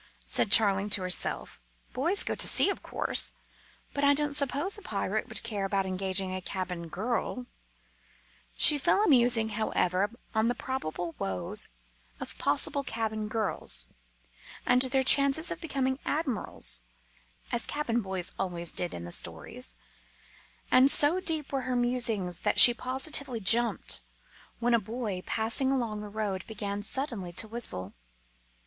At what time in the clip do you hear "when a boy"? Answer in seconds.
24.57-25.21